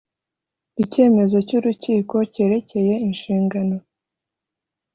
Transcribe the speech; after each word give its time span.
icyemezo 0.83 1.37
cy’urukiko 1.47 2.15
cyerekeye 2.33 2.93
inshingano 3.07 3.75